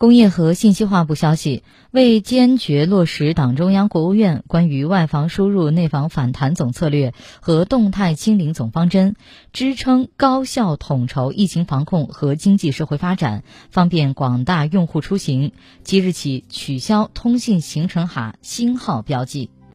[0.00, 9.14] 工业和信息化部消息为坚决落实党中央国务院关于外防输入内防反弹总策略和动态清零总方针
[9.52, 15.52] 支撑高效统筹疫情防控和经济社会发展方便广大用户出行。
[15.84, 19.59] 即日起取消通信行程卡星号标记。